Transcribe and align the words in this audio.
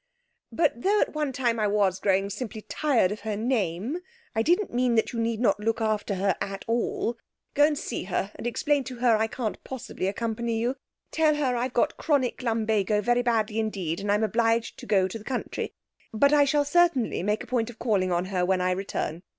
'But, 0.51 0.81
though 0.81 0.99
at 0.99 1.13
one 1.13 1.31
time 1.31 1.59
I 1.59 1.67
was 1.67 1.99
growing 1.99 2.31
simply 2.31 2.61
tired 2.63 3.11
of 3.11 3.19
her 3.19 3.37
name, 3.37 3.99
I 4.35 4.41
didn't 4.41 4.73
mean 4.73 4.95
that 4.95 5.13
you 5.13 5.19
need 5.19 5.39
not 5.39 5.59
look 5.59 5.79
after 5.79 6.15
her 6.15 6.35
at 6.41 6.65
all. 6.67 7.19
Go 7.53 7.65
and 7.67 7.77
see 7.77 8.05
her, 8.05 8.31
and 8.33 8.47
explain 8.47 8.83
to 8.85 8.95
her 8.95 9.15
I 9.15 9.27
can't 9.27 9.63
possibly 9.63 10.07
accompany 10.07 10.57
you. 10.57 10.75
Tell 11.11 11.35
her 11.35 11.55
I've 11.55 11.73
got 11.73 11.97
chronic 11.97 12.41
lumbago 12.41 12.99
very 12.99 13.21
badly 13.21 13.59
indeed, 13.59 13.99
and 13.99 14.11
I'm 14.11 14.23
obliged 14.23 14.79
to 14.79 14.87
go 14.87 15.07
to 15.07 15.19
the 15.19 15.23
country, 15.23 15.71
but 16.11 16.33
I 16.33 16.45
shall 16.45 16.65
certainly 16.65 17.21
make 17.21 17.43
a 17.43 17.45
point 17.45 17.69
of 17.69 17.77
calling 17.77 18.11
on 18.11 18.25
her 18.33 18.43
when 18.43 18.59
I 18.59 18.71
return. 18.71 19.21